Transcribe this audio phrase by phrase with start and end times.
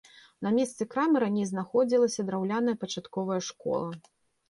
[0.45, 3.87] На месцы крамы раней знаходзілася драўляная пачатковая школа.